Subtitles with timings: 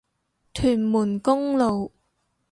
[0.51, 1.91] 屯門公路